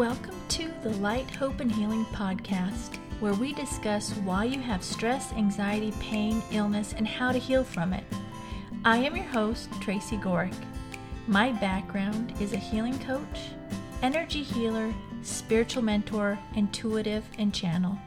[0.00, 5.30] Welcome to the Light, Hope, and Healing podcast, where we discuss why you have stress,
[5.34, 8.04] anxiety, pain, illness, and how to heal from it.
[8.82, 10.54] I am your host, Tracy Gorick.
[11.26, 13.50] My background is a healing coach,
[14.00, 14.90] energy healer,
[15.20, 17.98] spiritual mentor, intuitive, and channel.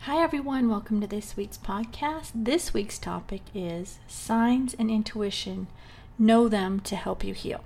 [0.00, 0.70] Hi, everyone.
[0.70, 2.30] Welcome to this week's podcast.
[2.34, 5.66] This week's topic is signs and intuition.
[6.18, 7.62] Know them to help you heal.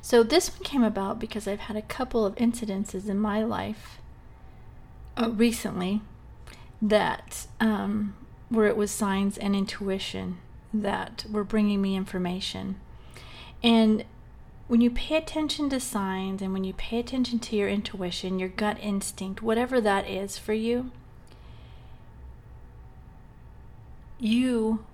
[0.00, 3.98] So, this one came about because I've had a couple of incidences in my life
[5.16, 6.00] uh, recently
[6.82, 8.14] that um,
[8.48, 10.38] where it was signs and intuition
[10.72, 12.76] that were bringing me information.
[13.62, 14.04] And
[14.66, 18.48] when you pay attention to signs and when you pay attention to your intuition, your
[18.48, 20.90] gut instinct, whatever that is for you,
[24.18, 24.84] you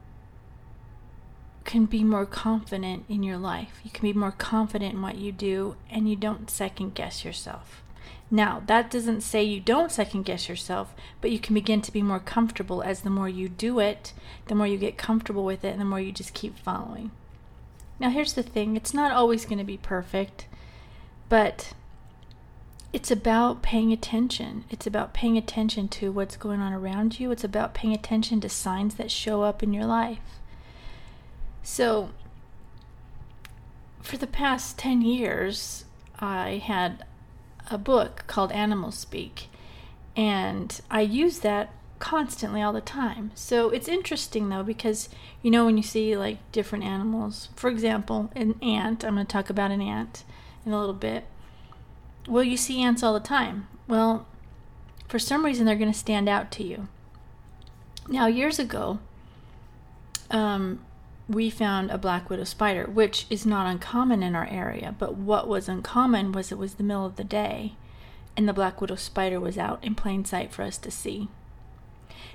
[1.64, 3.80] can be more confident in your life.
[3.84, 7.82] You can be more confident in what you do and you don't second guess yourself.
[8.30, 12.02] Now, that doesn't say you don't second guess yourself, but you can begin to be
[12.02, 14.12] more comfortable as the more you do it,
[14.46, 17.10] the more you get comfortable with it, and the more you just keep following.
[17.98, 20.46] Now, here's the thing it's not always going to be perfect,
[21.28, 21.72] but
[22.92, 24.64] it's about paying attention.
[24.70, 27.32] It's about paying attention to what's going on around you.
[27.32, 30.39] It's about paying attention to signs that show up in your life.
[31.62, 32.10] So,
[34.00, 35.84] for the past 10 years,
[36.18, 37.04] I had
[37.70, 39.48] a book called Animal Speak,
[40.16, 43.30] and I use that constantly all the time.
[43.34, 45.08] So it's interesting though because
[45.42, 49.32] you know when you see like different animals, for example, an ant, I'm going to
[49.32, 50.24] talk about an ant
[50.66, 51.24] in a little bit.
[52.26, 53.68] Well, you see ants all the time.
[53.86, 54.26] Well,
[55.08, 56.88] for some reason they're going to stand out to you.
[58.08, 58.98] Now, years ago,
[60.30, 60.80] um,
[61.30, 64.96] we found a black widow spider, which is not uncommon in our area.
[64.98, 67.74] But what was uncommon was it was the middle of the day,
[68.36, 71.28] and the black widow spider was out in plain sight for us to see.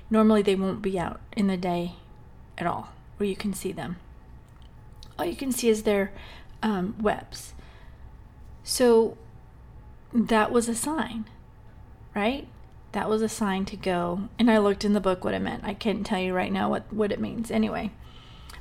[0.08, 1.96] Normally, they won't be out in the day
[2.56, 3.96] at all, where you can see them.
[5.18, 6.12] All you can see is their
[6.62, 7.52] um, webs.
[8.64, 9.18] So
[10.10, 11.26] that was a sign,
[12.14, 12.48] right?
[12.92, 14.30] That was a sign to go.
[14.38, 15.64] And I looked in the book what it meant.
[15.64, 17.50] I can't tell you right now what, what it means.
[17.50, 17.90] Anyway.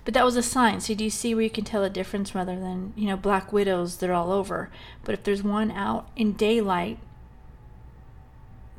[0.03, 0.81] But that was a sign.
[0.81, 3.51] So do you see where you can tell a difference rather than, you know, black
[3.51, 4.69] widows, they're all over.
[5.03, 7.00] But if there's one out in daylight,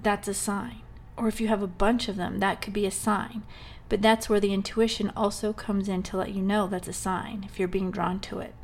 [0.02, 0.82] that's a sign.
[1.16, 3.42] Or if you have a bunch of them, that could be a sign.
[3.88, 7.44] But that's where the intuition also comes in to let you know that's a sign
[7.48, 8.54] if you're being drawn to it.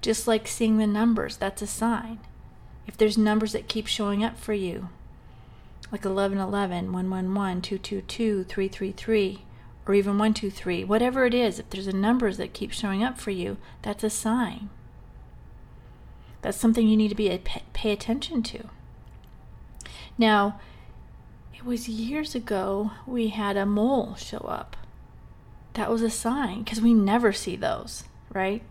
[0.00, 2.18] Just like seeing the numbers, that's a sign.
[2.86, 4.88] If there's numbers that keep showing up for you,
[5.92, 9.44] like 1111, 111, 222, 333,
[9.86, 13.30] or even 123, whatever it is, if there's a numbers that keep showing up for
[13.30, 14.70] you, that's a sign.
[16.42, 17.40] That's something you need to be
[17.72, 18.68] pay attention to.
[20.18, 20.60] Now,
[21.54, 24.76] it was years ago we had a mole show up.
[25.74, 28.62] That was a sign because we never see those, right?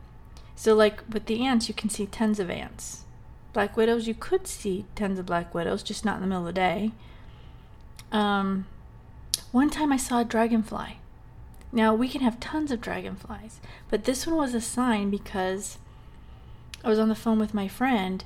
[0.55, 3.03] So, like with the ants, you can see tons of ants.
[3.53, 6.53] Black widows, you could see tons of black widows, just not in the middle of
[6.53, 6.91] the day.
[8.11, 8.66] Um,
[9.51, 11.00] one time I saw a dragonfly.
[11.71, 15.77] Now, we can have tons of dragonflies, but this one was a sign because
[16.83, 18.23] I was on the phone with my friend,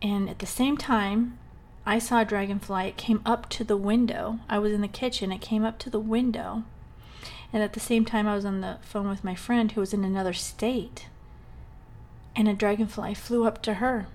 [0.00, 1.38] and at the same time,
[1.86, 2.88] I saw a dragonfly.
[2.88, 4.38] It came up to the window.
[4.48, 6.62] I was in the kitchen, it came up to the window.
[7.52, 9.92] And at the same time, I was on the phone with my friend who was
[9.92, 11.06] in another state,
[12.36, 14.06] and a dragonfly flew up to her.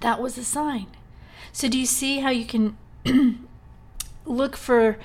[0.00, 0.86] That was a sign.
[1.52, 2.76] So, do you see how you can
[4.24, 4.98] look for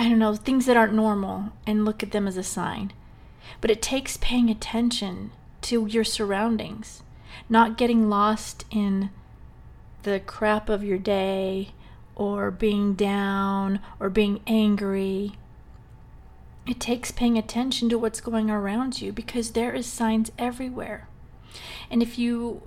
[0.00, 2.94] I don't know, things that aren't normal and look at them as a sign.
[3.60, 5.30] But it takes paying attention
[5.60, 7.02] to your surroundings,
[7.50, 9.10] not getting lost in
[10.04, 11.74] the crap of your day
[12.16, 15.32] or being down or being angry.
[16.66, 21.08] It takes paying attention to what's going around you because there is signs everywhere.
[21.90, 22.62] And if you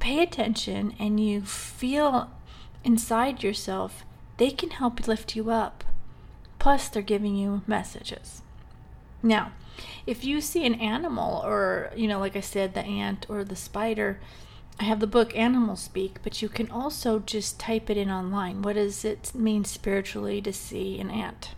[0.00, 2.30] pay attention and you feel
[2.84, 4.04] inside yourself,
[4.36, 5.82] they can help lift you up.
[6.62, 8.40] Plus, they're giving you messages.
[9.20, 9.50] Now,
[10.06, 13.56] if you see an animal, or, you know, like I said, the ant or the
[13.56, 14.20] spider,
[14.78, 18.62] I have the book Animal Speak, but you can also just type it in online.
[18.62, 21.56] What does it mean spiritually to see an ant?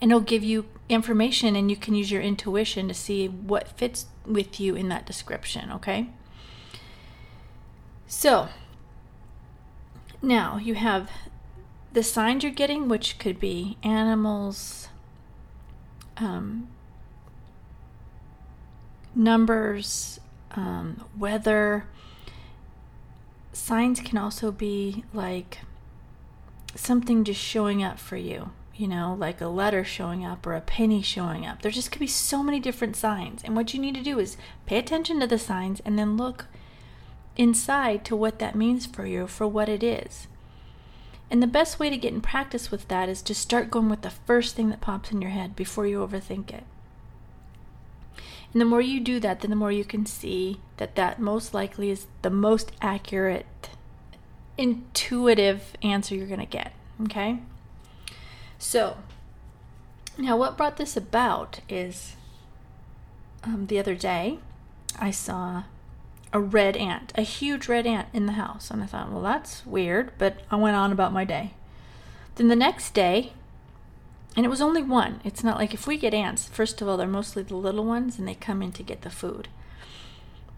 [0.00, 4.06] And it'll give you information, and you can use your intuition to see what fits
[4.24, 6.08] with you in that description, okay?
[8.06, 8.48] So,
[10.22, 11.10] now you have
[11.92, 14.88] the signs you're getting, which could be animals,
[16.18, 16.68] um,
[19.14, 20.20] numbers,
[20.52, 21.86] um, weather.
[23.52, 25.58] Signs can also be like
[26.74, 30.60] something just showing up for you, you know, like a letter showing up or a
[30.60, 31.62] penny showing up.
[31.62, 33.42] There just could be so many different signs.
[33.42, 36.46] And what you need to do is pay attention to the signs and then look
[37.36, 40.28] inside to what that means for you, for what it is.
[41.30, 44.02] And the best way to get in practice with that is to start going with
[44.02, 46.64] the first thing that pops in your head before you overthink it.
[48.52, 51.54] And the more you do that, then the more you can see that that most
[51.54, 53.70] likely is the most accurate,
[54.58, 56.72] intuitive answer you're going to get.
[57.02, 57.38] Okay?
[58.58, 58.96] So,
[60.18, 62.16] now what brought this about is
[63.44, 64.40] um, the other day
[64.98, 65.62] I saw
[66.32, 68.70] a red ant, a huge red ant in the house.
[68.70, 71.54] And I thought, well, that's weird, but I went on about my day.
[72.36, 73.32] Then the next day,
[74.36, 75.20] and it was only one.
[75.24, 78.18] It's not like if we get ants, first of all, they're mostly the little ones
[78.18, 79.48] and they come in to get the food.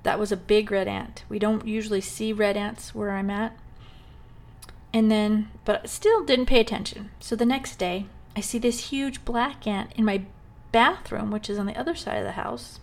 [0.03, 1.25] That was a big red ant.
[1.29, 3.57] We don't usually see red ants where I'm at.
[4.93, 7.11] And then, but still didn't pay attention.
[7.19, 10.23] So the next day, I see this huge black ant in my
[10.71, 12.79] bathroom, which is on the other side of the house.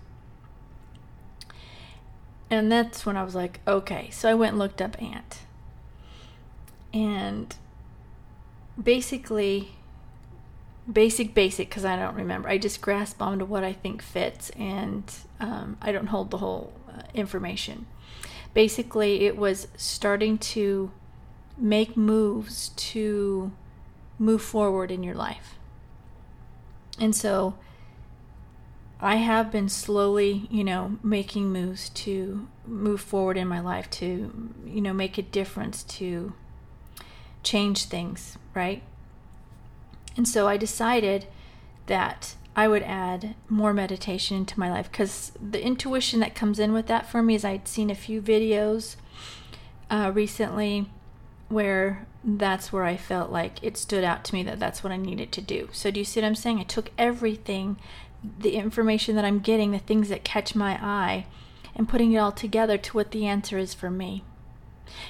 [2.50, 4.10] And that's when I was like, okay.
[4.12, 5.42] So I went and looked up ant.
[6.94, 7.56] And
[8.82, 9.70] basically,
[10.92, 12.50] basic, basic, because I don't remember.
[12.50, 15.04] I just grasp onto what I think fits and
[15.40, 17.86] um, I don't hold the whole uh, information.
[18.54, 20.92] Basically, it was starting to
[21.58, 23.52] make moves to
[24.18, 25.56] move forward in your life.
[27.00, 27.56] And so
[29.02, 34.52] I have been slowly, you know, making moves to move forward in my life, to,
[34.66, 36.34] you know, make a difference, to
[37.42, 38.84] change things, right?
[40.18, 41.28] And so I decided
[41.86, 46.74] that I would add more meditation into my life because the intuition that comes in
[46.74, 48.98] with that for me is I'd seen a few videos
[49.90, 50.90] uh, recently
[51.50, 54.98] where that's where I felt like it stood out to me that that's what I
[54.98, 55.70] needed to do.
[55.72, 56.60] So, do you see what I'm saying?
[56.60, 57.78] I took everything
[58.24, 61.26] the information that I'm getting, the things that catch my eye,
[61.76, 64.24] and putting it all together to what the answer is for me.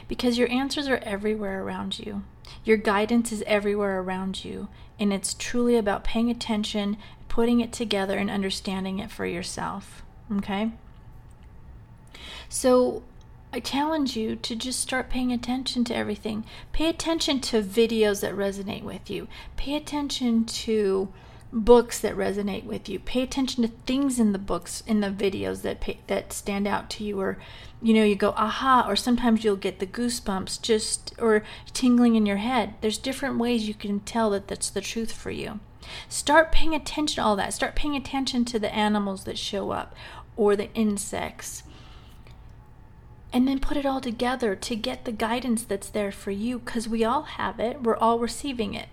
[0.08, 2.24] Because your answers are everywhere around you.
[2.64, 4.68] Your guidance is everywhere around you.
[5.00, 6.98] And it's truly about paying attention,
[7.28, 10.04] putting it together, and understanding it for yourself.
[10.32, 10.72] Okay?
[12.50, 13.04] So
[13.52, 16.46] I challenge you to just start paying attention to everything.
[16.72, 19.28] Pay attention to videos that resonate with you.
[19.58, 21.12] Pay attention to
[21.52, 23.00] books that resonate with you.
[23.00, 26.92] Pay attention to things in the books, in the videos that pay, that stand out
[26.92, 27.40] to you, or
[27.82, 31.44] you know, you go aha, or sometimes you'll get the goosebumps, just or
[31.74, 32.76] tingling in your head.
[32.82, 35.60] There's different ways you can tell that that's the truth for you.
[36.08, 37.54] Start paying attention to all that.
[37.54, 39.96] Start paying attention to the animals that show up,
[40.38, 41.64] or the insects.
[43.32, 46.88] And then put it all together to get the guidance that's there for you because
[46.88, 47.84] we all have it.
[47.84, 48.90] We're all receiving it.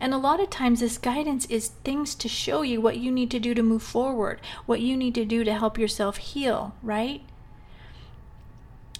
[0.00, 3.30] And a lot of times, this guidance is things to show you what you need
[3.32, 7.22] to do to move forward, what you need to do to help yourself heal, right?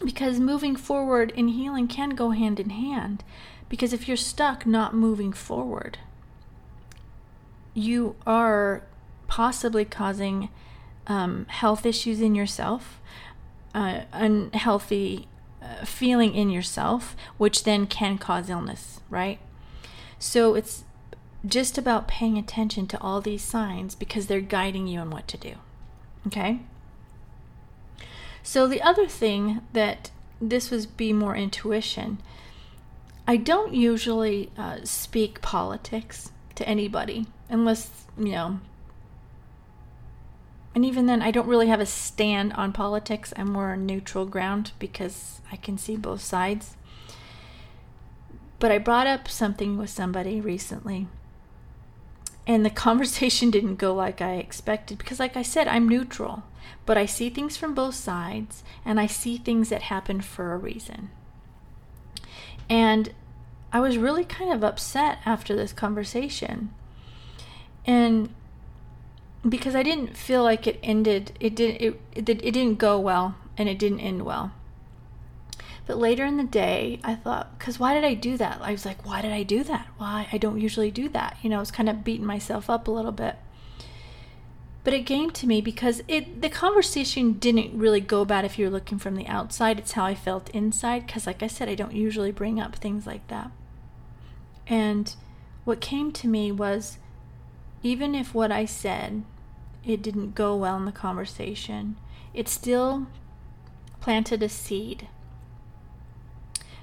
[0.04, 3.22] Because moving forward and healing can go hand in hand.
[3.68, 5.98] Because if you're stuck not moving forward,
[7.74, 8.82] you are
[9.28, 10.48] possibly causing
[11.06, 13.00] um, health issues in yourself,
[13.74, 15.28] uh, unhealthy
[15.62, 19.38] uh, feeling in yourself, which then can cause illness, right?
[20.18, 20.84] So it's
[21.46, 25.36] just about paying attention to all these signs because they're guiding you on what to
[25.36, 25.54] do.
[26.26, 26.60] Okay?
[28.42, 30.10] So, the other thing that
[30.40, 32.18] this was be more intuition.
[33.26, 38.60] I don't usually uh, speak politics to anybody unless, you know,
[40.74, 43.32] and even then, I don't really have a stand on politics.
[43.36, 46.76] I'm more on neutral ground because I can see both sides.
[48.58, 51.06] But I brought up something with somebody recently
[52.48, 56.42] and the conversation didn't go like I expected because, like I said, I'm neutral,
[56.86, 60.58] but I see things from both sides and I see things that happen for a
[60.58, 61.10] reason.
[62.68, 63.12] And
[63.72, 66.72] I was really kind of upset after this conversation.
[67.86, 68.30] And
[69.50, 73.36] because I didn't feel like it ended, it didn't it, it, it didn't go well
[73.56, 74.52] and it didn't end well.
[75.86, 78.58] But later in the day, I thought, because why did I do that?
[78.60, 79.86] I was like, why did I do that?
[79.96, 80.28] Why?
[80.30, 81.38] I don't usually do that.
[81.40, 83.36] You know, I was kind of beating myself up a little bit.
[84.84, 88.70] But it came to me because it the conversation didn't really go bad if you're
[88.70, 89.78] looking from the outside.
[89.78, 91.06] It's how I felt inside.
[91.06, 93.50] Because, like I said, I don't usually bring up things like that.
[94.66, 95.14] And
[95.64, 96.98] what came to me was
[97.82, 99.24] even if what I said
[99.88, 101.96] it didn't go well in the conversation,
[102.34, 103.06] it still
[104.00, 105.08] planted a seed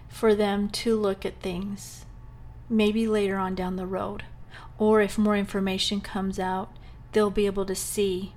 [0.07, 2.05] for them to look at things
[2.69, 4.23] maybe later on down the road.
[4.77, 6.71] Or if more information comes out,
[7.11, 8.33] they'll be able to see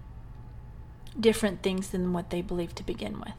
[1.18, 3.34] different things than what they believe to begin with.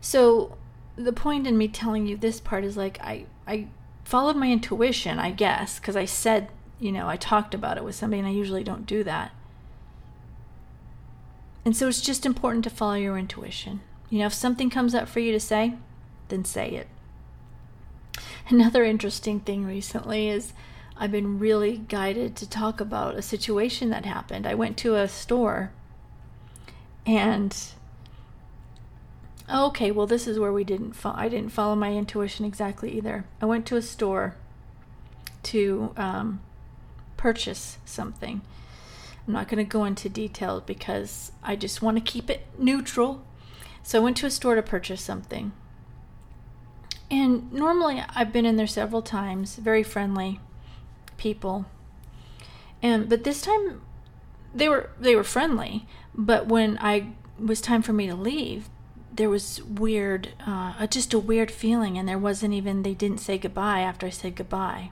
[0.00, 0.56] So,
[0.96, 3.68] the point in me telling you this part is like I I
[4.04, 6.48] followed my intuition, I guess, because I said,
[6.82, 9.30] you know, I talked about it with somebody and I usually don't do that.
[11.64, 13.82] And so it's just important to follow your intuition.
[14.10, 15.74] You know, if something comes up for you to say,
[16.26, 16.88] then say it.
[18.48, 20.54] Another interesting thing recently is
[20.96, 24.44] I've been really guided to talk about a situation that happened.
[24.44, 25.70] I went to a store
[27.06, 27.56] and
[29.48, 33.24] okay, well this is where we didn't fo- I didn't follow my intuition exactly either.
[33.40, 34.34] I went to a store
[35.44, 36.40] to um,
[37.22, 38.42] purchase something.
[39.26, 43.24] I'm not going to go into detail because I just want to keep it neutral.
[43.84, 45.52] So I went to a store to purchase something.
[47.12, 50.40] And normally I've been in there several times, very friendly
[51.16, 51.66] people.
[52.82, 53.82] And but this time
[54.52, 58.68] they were they were friendly, but when I was time for me to leave,
[59.14, 63.38] there was weird uh, just a weird feeling and there wasn't even they didn't say
[63.38, 64.90] goodbye after I said goodbye.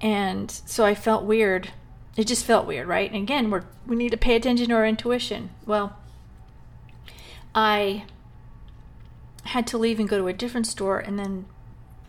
[0.00, 1.70] And so I felt weird.
[2.16, 3.10] It just felt weird, right?
[3.10, 5.50] And again, we're we need to pay attention to our intuition.
[5.66, 5.96] Well,
[7.54, 8.04] I
[9.44, 11.46] had to leave and go to a different store and then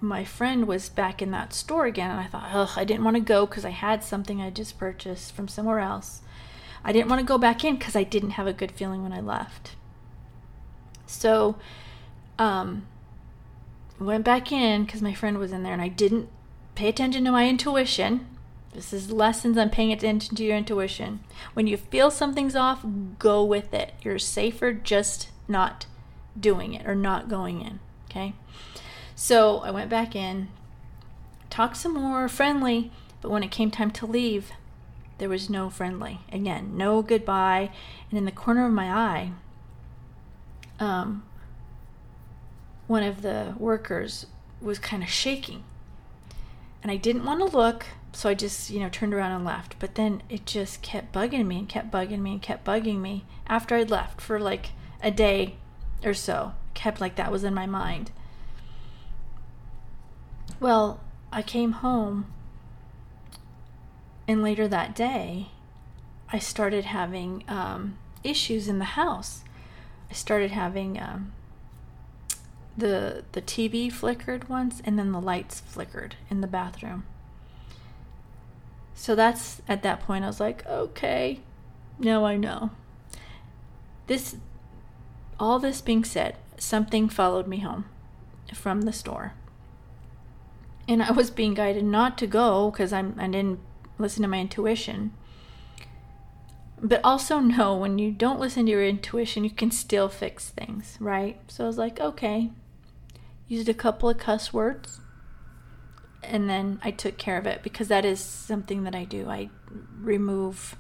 [0.01, 3.15] my friend was back in that store again and i thought ugh i didn't want
[3.15, 6.22] to go because i had something i just purchased from somewhere else
[6.84, 9.13] i didn't want to go back in because i didn't have a good feeling when
[9.13, 9.75] i left
[11.06, 11.58] so
[12.39, 12.86] um
[14.00, 16.30] went back in because my friend was in there and i didn't
[16.75, 18.27] pay attention to my intuition
[18.74, 21.22] this is lessons on paying attention to your intuition
[21.53, 22.86] when you feel something's off
[23.17, 25.86] go with it you're safer just not
[26.39, 27.79] doing it or not going in.
[28.10, 28.34] Okay.
[29.15, 30.50] So I went back in,
[31.50, 32.91] talked some more, friendly,
[33.22, 34.51] but when it came time to leave,
[35.17, 36.20] there was no friendly.
[36.32, 37.70] Again, no goodbye.
[38.10, 39.32] And in the corner of my eye,
[40.79, 41.24] um,
[42.88, 44.25] one of the workers
[44.62, 45.63] was kind of shaking.
[46.86, 49.74] And I didn't want to look, so I just, you know, turned around and left.
[49.80, 53.25] But then it just kept bugging me and kept bugging me and kept bugging me
[53.48, 54.70] after I'd left for like
[55.01, 55.56] a day
[56.04, 56.54] or so.
[56.75, 58.12] Kept like that was in my mind.
[60.60, 61.00] Well,
[61.32, 62.32] I came home,
[64.27, 65.48] and later that day,
[66.32, 69.44] I started having um, issues in the house.
[70.12, 71.34] I started having um,
[72.77, 77.05] the the TV flickered once, and then the lights flickered in the bathroom.
[78.96, 81.41] So that's at that point I was like, okay,
[82.00, 82.72] now I know.
[84.08, 84.38] This
[85.39, 87.86] all this being said, something followed me home
[88.53, 89.34] from the store.
[90.88, 93.60] And I was being guided not to go because I'm I didn't
[93.98, 95.13] listen to my intuition.
[96.82, 100.98] But also know when you don't listen to your intuition, you can still fix things,
[101.00, 101.39] right?
[101.48, 102.51] So I was like, okay.
[103.48, 105.00] Used a couple of cuss words.
[106.24, 109.30] And then I took care of it because that is something that I do.
[109.30, 109.50] I
[110.00, 110.75] remove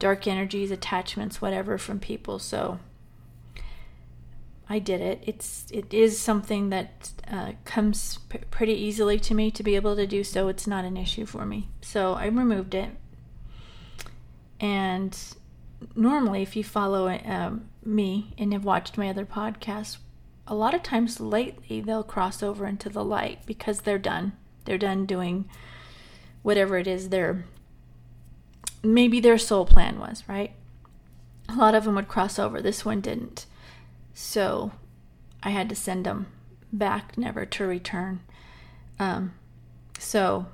[0.00, 2.40] dark energies, attachments, whatever from people.
[2.40, 2.80] So
[4.68, 5.22] I did it.
[5.26, 9.96] It's it is something that uh, comes p- pretty easily to me to be able
[9.96, 10.46] to do so.
[10.46, 11.68] It's not an issue for me.
[11.82, 12.90] So I removed it.
[14.60, 15.16] And
[15.96, 19.98] normally, if you follow um, me and have watched my other podcasts,
[20.50, 24.32] a lot of times lately they'll cross over into the light because they're done.
[24.64, 25.48] They're done doing
[26.42, 27.44] whatever it is their
[28.82, 30.52] maybe their soul plan was, right?
[31.48, 32.60] A lot of them would cross over.
[32.60, 33.46] This one didn't.
[34.12, 34.72] So
[35.42, 36.26] I had to send them
[36.72, 38.20] back, never to return.
[38.98, 39.34] Um,
[39.98, 40.46] so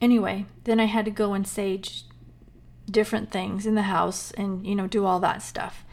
[0.00, 2.04] anyway, then I had to go and sage
[2.88, 5.84] different things in the house and, you know, do all that stuff.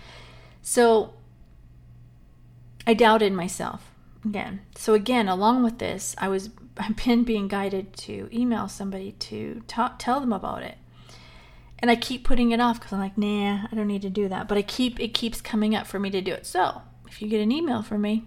[0.62, 1.14] So
[2.88, 3.92] I doubted myself
[4.24, 4.62] again.
[4.76, 9.62] So again, along with this, I was I've been being guided to email somebody to
[9.68, 10.78] talk, tell them about it
[11.80, 14.28] and I keep putting it off because I'm like, nah, I don't need to do
[14.30, 14.48] that.
[14.48, 16.46] But I keep it keeps coming up for me to do it.
[16.46, 18.26] So if you get an email from me,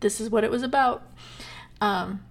[0.00, 1.02] this is what it was about.
[1.80, 2.24] Um,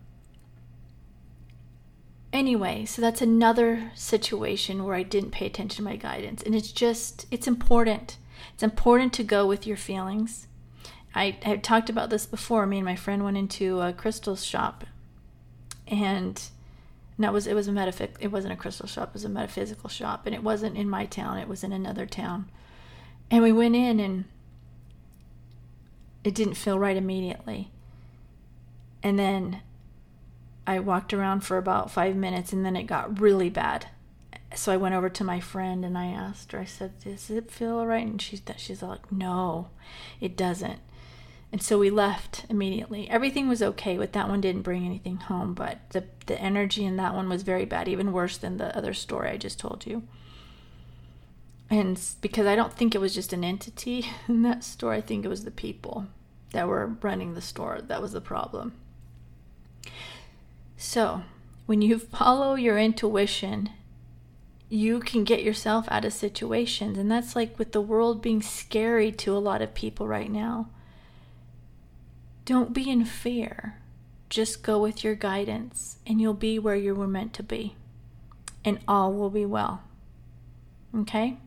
[2.31, 6.71] anyway, so that's another situation where I didn't pay attention to my guidance, and it's
[6.71, 8.17] just it's important.
[8.53, 10.47] It's important to go with your feelings.
[11.15, 12.65] I have talked about this before.
[12.65, 14.85] Me and my friend went into a crystal shop,
[15.87, 16.41] and
[17.19, 19.87] that was it was a metaphysic it wasn't a crystal shop it was a metaphysical
[19.87, 22.49] shop and it wasn't in my town it was in another town
[23.29, 24.25] And we went in and
[26.23, 27.69] it didn't feel right immediately.
[29.01, 29.61] And then
[30.65, 33.87] I walked around for about five minutes and then it got really bad.
[34.55, 37.51] So I went over to my friend and I asked her, I said, Does it
[37.51, 39.69] feel right?" And she's, she's like, No,
[40.21, 40.79] it doesn't.
[41.53, 43.07] And so we left immediately.
[43.11, 46.97] Everything was okay with that one, didn't bring anything home, but the, the energy in
[46.97, 50.01] that one was very bad, even worse than the other story I just told you.
[51.69, 55.23] And because I don't think it was just an entity in that store, I think
[55.23, 56.07] it was the people
[56.53, 58.73] that were running the store that was the problem.
[60.75, 61.21] So,
[61.67, 63.69] when you follow your intuition,
[64.69, 66.97] you can get yourself out of situations.
[66.97, 70.69] And that's like with the world being scary to a lot of people right now.
[72.45, 73.79] Don't be in fear.
[74.29, 77.75] Just go with your guidance, and you'll be where you were meant to be.
[78.65, 79.83] And all will be well.
[80.95, 81.37] Okay?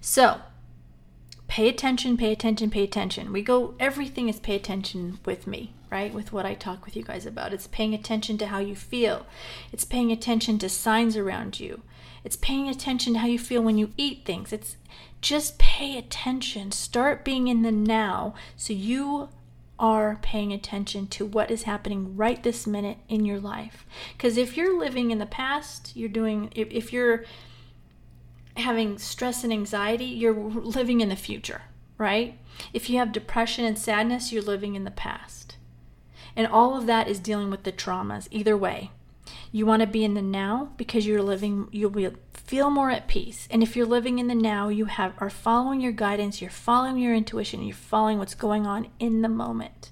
[0.00, 0.40] So,
[1.48, 3.32] pay attention, pay attention, pay attention.
[3.32, 6.12] We go, everything is pay attention with me right?
[6.12, 7.52] With what I talk with you guys about.
[7.52, 9.26] It's paying attention to how you feel,
[9.72, 11.82] it's paying attention to signs around you,
[12.24, 14.52] it's paying attention to how you feel when you eat things.
[14.52, 14.76] It's
[15.20, 16.72] just pay attention.
[16.72, 19.28] Start being in the now so you
[19.78, 23.86] are paying attention to what is happening right this minute in your life.
[24.12, 27.24] Because if you're living in the past, you're doing, if, if you're
[28.58, 31.62] having stress and anxiety, you're living in the future,
[31.96, 32.38] right?
[32.72, 35.56] If you have depression and sadness, you're living in the past.
[36.36, 38.90] And all of that is dealing with the traumas, either way.
[39.50, 43.46] You want to be in the now because you're living, you'll feel more at peace.
[43.50, 46.98] And if you're living in the now, you have are following your guidance, you're following
[46.98, 49.90] your intuition, you're following what's going on in the moment.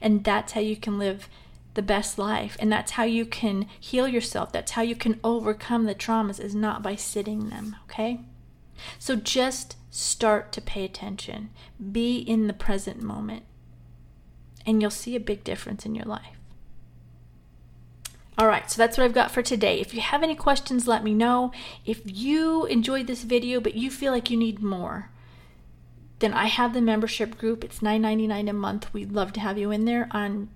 [0.00, 1.28] And that's how you can live
[1.74, 2.56] the best life.
[2.60, 4.52] And that's how you can heal yourself.
[4.52, 8.20] That's how you can overcome the traumas, is not by sitting them, okay?
[8.98, 11.50] So just start to pay attention.
[11.92, 13.44] Be in the present moment
[14.66, 16.38] and you'll see a big difference in your life.
[18.38, 19.80] All right, so that's what I've got for today.
[19.80, 21.52] If you have any questions, let me know.
[21.84, 25.10] If you enjoyed this video but you feel like you need more,
[26.20, 27.62] then I have the membership group.
[27.64, 28.94] It's $9.99 a month.
[28.94, 30.08] We'd love to have you in there.
[30.12, 30.48] On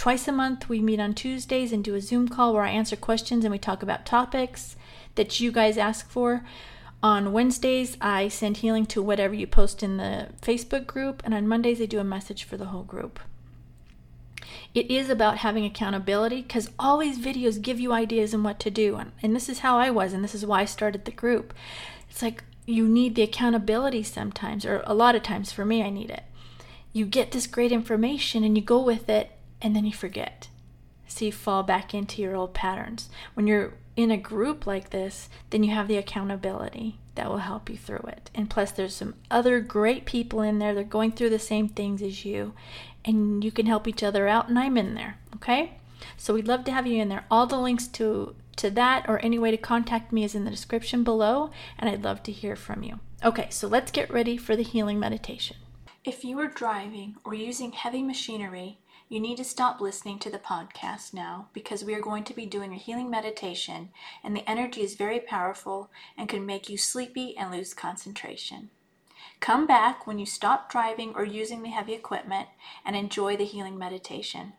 [0.00, 2.96] twice a month, we meet on Tuesdays and do a Zoom call where I answer
[2.96, 4.74] questions and we talk about topics
[5.14, 6.42] that you guys ask for.
[7.02, 11.46] On Wednesdays, I send healing to whatever you post in the Facebook group, and on
[11.46, 13.20] Mondays, I do a message for the whole group.
[14.74, 18.70] It is about having accountability because all these videos give you ideas and what to
[18.70, 18.96] do.
[18.96, 21.52] And, and this is how I was, and this is why I started the group.
[22.08, 25.90] It's like you need the accountability sometimes, or a lot of times for me, I
[25.90, 26.22] need it.
[26.94, 30.48] You get this great information and you go with it, and then you forget.
[31.06, 33.08] So you fall back into your old patterns.
[33.34, 37.68] When you're in a group like this, then you have the accountability that will help
[37.68, 38.30] you through it.
[38.34, 40.72] And plus, there's some other great people in there.
[40.72, 42.54] They're going through the same things as you,
[43.04, 45.74] and you can help each other out and I'm in there, okay?
[46.16, 47.24] So we'd love to have you in there.
[47.30, 50.50] All the links to to that or any way to contact me is in the
[50.50, 53.00] description below and I'd love to hear from you.
[53.24, 55.56] Okay, so let's get ready for the healing meditation.
[56.04, 58.78] If you are driving or using heavy machinery,
[59.10, 62.46] you need to stop listening to the podcast now because we are going to be
[62.46, 63.90] doing a healing meditation
[64.22, 68.70] and the energy is very powerful and can make you sleepy and lose concentration.
[69.40, 72.46] Come back when you stop driving or using the heavy equipment
[72.86, 74.52] and enjoy the healing meditation.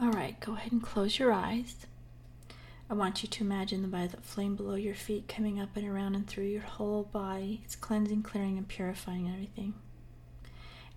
[0.00, 1.84] All right, go ahead and close your eyes.
[2.88, 6.14] I want you to imagine the violet flame below your feet coming up and around
[6.14, 7.62] and through your whole body.
[7.64, 9.74] It's cleansing, clearing, and purifying everything.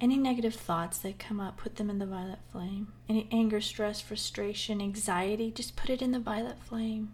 [0.02, 2.94] Any negative thoughts that come up, put them in the violet flame.
[3.10, 7.12] Any anger, stress, frustration, anxiety, just put it in the violet flame.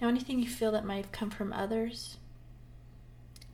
[0.00, 2.16] Now, anything you feel that might have come from others,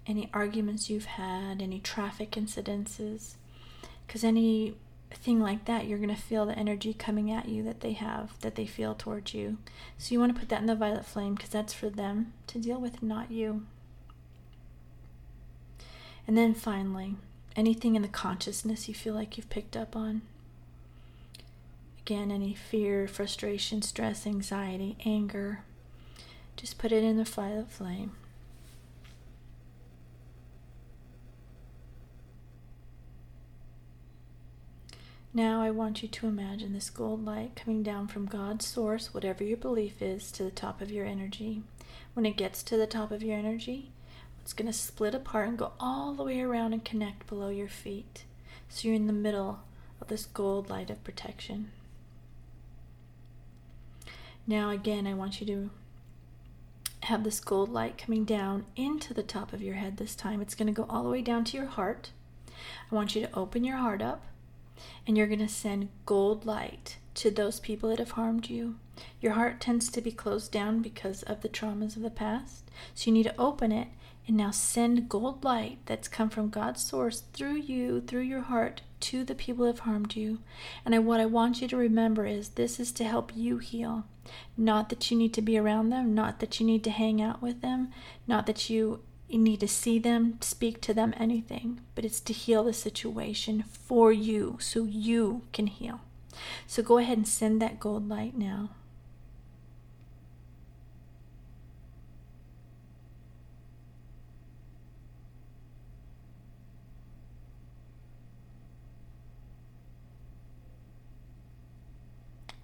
[0.06, 3.34] any arguments you've had, any traffic incidences,
[4.06, 7.92] because anything like that, you're going to feel the energy coming at you that they
[7.92, 9.58] have, that they feel towards you.
[9.98, 12.58] So you want to put that in the violet flame because that's for them to
[12.58, 13.66] deal with, not you.
[16.26, 17.16] And then finally,
[17.56, 20.22] anything in the consciousness you feel like you've picked up on.
[22.00, 25.62] Again, any fear, frustration, stress, anxiety, anger,
[26.56, 28.12] just put it in the violet flame.
[35.34, 39.42] Now I want you to imagine this gold light coming down from God's source, whatever
[39.42, 41.62] your belief is, to the top of your energy.
[42.12, 43.92] When it gets to the top of your energy,
[44.42, 47.68] it's going to split apart and go all the way around and connect below your
[47.68, 48.24] feet.
[48.68, 49.61] So you're in the middle
[50.00, 51.70] of this gold light of protection.
[54.46, 55.70] Now, again, I want you to
[57.05, 60.40] have this gold light coming down into the top of your head this time.
[60.40, 62.11] It's going to go all the way down to your heart.
[62.90, 64.24] I want you to open your heart up
[65.07, 68.76] and you're going to send gold light to those people that have harmed you.
[69.20, 72.70] Your heart tends to be closed down because of the traumas of the past.
[72.94, 73.88] So you need to open it
[74.26, 78.82] and now send gold light that's come from God's source through you, through your heart,
[79.00, 80.38] to the people that have harmed you.
[80.85, 84.04] And I, what I want you to remember is this is to help you heal.
[84.56, 87.42] Not that you need to be around them, not that you need to hang out
[87.42, 87.90] with them,
[88.26, 92.64] not that you need to see them, speak to them, anything, but it's to heal
[92.64, 96.00] the situation for you so you can heal.
[96.66, 98.70] So go ahead and send that gold light now.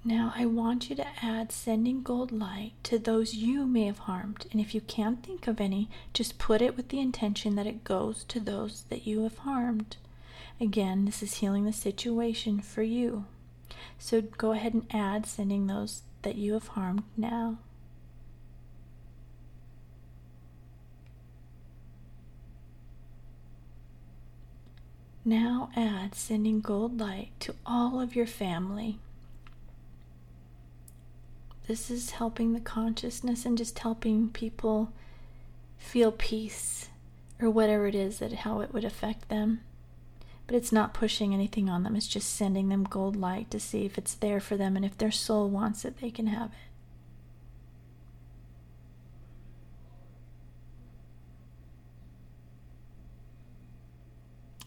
[0.05, 4.47] Now, I want you to add sending gold light to those you may have harmed.
[4.53, 7.85] And if you can't think of any, just put it with the intention that it
[7.85, 9.97] goes to those that you have harmed.
[10.61, 13.27] Again, this is healing the situation for you.
[13.99, 17.59] So go ahead and add sending those that you have harmed now.
[25.25, 28.99] Now add sending gold light to all of your family
[31.69, 34.91] this is helping the consciousness and just helping people
[35.77, 36.89] feel peace
[37.41, 39.61] or whatever it is that how it would affect them.
[40.47, 41.95] But it's not pushing anything on them.
[41.95, 44.97] It's just sending them gold light to see if it's there for them and if
[44.97, 46.55] their soul wants it, they can have it.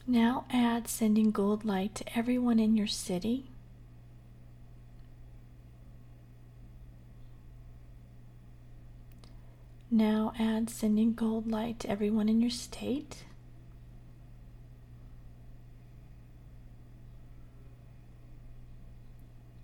[0.05, 3.50] Now add sending gold light to everyone in your city
[9.93, 13.25] Now add sending gold light to everyone in your state.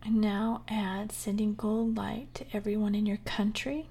[0.04, 3.88] And now add sending gold light to everyone in your country.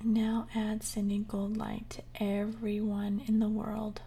[0.00, 4.00] And now add sending gold light to everyone in the world.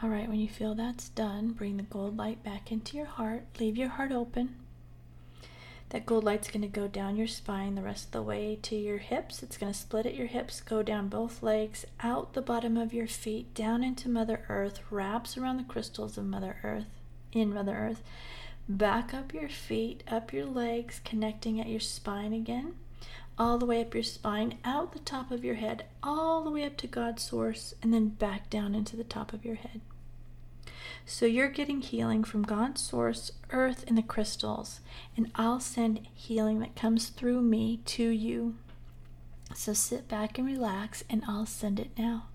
[0.00, 3.42] All right, when you feel that's done, bring the gold light back into your heart.
[3.58, 4.54] Leave your heart open.
[5.88, 8.76] That gold light's going to go down your spine the rest of the way to
[8.76, 9.42] your hips.
[9.42, 12.94] It's going to split at your hips, go down both legs, out the bottom of
[12.94, 16.86] your feet, down into Mother Earth, wraps around the crystals of Mother Earth,
[17.32, 18.02] in Mother Earth.
[18.68, 22.74] Back up your feet, up your legs, connecting at your spine again
[23.38, 26.64] all the way up your spine, out the top of your head, all the way
[26.64, 29.80] up to God's source, and then back down into the top of your head.
[31.06, 34.80] So you're getting healing from God's source, earth, and the crystals,
[35.16, 38.56] and I'll send healing that comes through me to you.
[39.54, 42.26] So sit back and relax, and I'll send it now.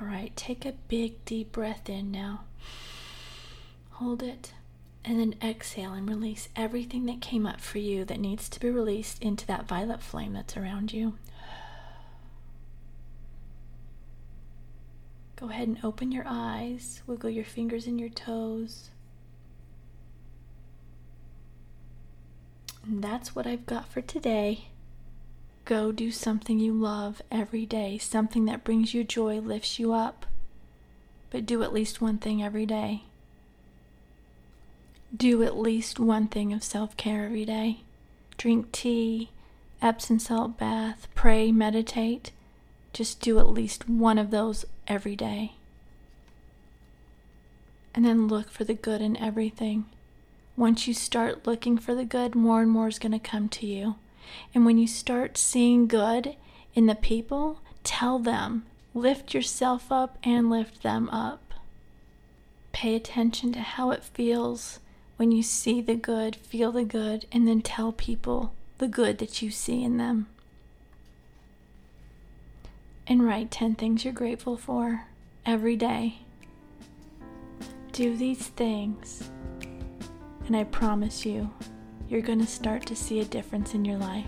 [0.00, 2.44] All right, take a big deep breath in now.
[3.92, 4.52] Hold it.
[5.04, 8.70] And then exhale and release everything that came up for you that needs to be
[8.70, 11.14] released into that violet flame that's around you.
[15.36, 18.90] Go ahead and open your eyes, wiggle your fingers and your toes.
[22.84, 24.68] And that's what I've got for today.
[25.64, 30.26] Go do something you love every day, something that brings you joy, lifts you up.
[31.30, 33.04] But do at least one thing every day.
[35.16, 37.80] Do at least one thing of self care every day.
[38.36, 39.30] Drink tea,
[39.80, 42.30] Epsom salt bath, pray, meditate.
[42.92, 45.52] Just do at least one of those every day.
[47.94, 49.86] And then look for the good in everything.
[50.56, 53.66] Once you start looking for the good, more and more is going to come to
[53.66, 53.96] you.
[54.54, 56.36] And when you start seeing good
[56.74, 61.54] in the people, tell them, lift yourself up and lift them up.
[62.72, 64.80] Pay attention to how it feels
[65.16, 69.42] when you see the good, feel the good, and then tell people the good that
[69.42, 70.26] you see in them.
[73.06, 75.06] And write 10 things you're grateful for
[75.46, 76.18] every day.
[77.92, 79.30] Do these things,
[80.46, 81.50] and I promise you,
[82.14, 84.24] you're going to start to see a difference in your life.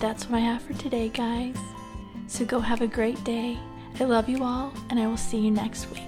[0.00, 1.58] That's what I have for today, guys.
[2.26, 3.58] So go have a great day.
[4.00, 6.07] I love you all, and I will see you next week.